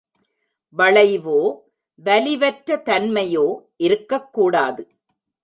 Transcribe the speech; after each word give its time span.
வளைவோ, 0.77 1.55
வலிவற்றதன்மையோ 2.03 3.59
இருக்கக் 3.77 4.33
கூடாது. 4.33 4.87